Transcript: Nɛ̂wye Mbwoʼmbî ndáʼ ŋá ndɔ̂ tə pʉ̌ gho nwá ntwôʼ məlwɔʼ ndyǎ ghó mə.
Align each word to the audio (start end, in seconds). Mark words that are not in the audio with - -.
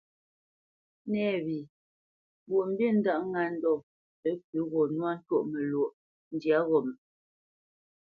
Nɛ̂wye 1.11 1.57
Mbwoʼmbî 2.45 2.85
ndáʼ 2.99 3.19
ŋá 3.31 3.43
ndɔ̂ 3.53 3.75
tə 4.21 4.29
pʉ̌ 4.47 4.59
gho 4.71 4.81
nwá 4.95 5.11
ntwôʼ 5.19 5.43
məlwɔʼ 5.51 5.93
ndyǎ 6.35 6.57
ghó 6.67 6.77
mə. 6.85 6.93